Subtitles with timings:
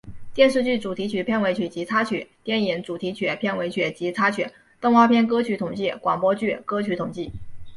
[0.33, 4.47] 电视剧主题曲片尾曲及插曲电影主题曲片尾曲及插曲
[4.81, 7.31] 动画片歌曲统计广播剧歌曲统计